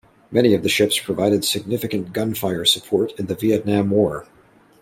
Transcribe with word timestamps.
Many 0.31 0.55
of 0.55 0.63
the 0.63 0.67
ships 0.67 0.97
provided 0.99 1.45
significant 1.45 2.11
gunfire 2.11 2.65
support 2.65 3.11
in 3.19 3.27
the 3.27 3.35
Vietnam 3.35 3.91
War. 3.91 4.25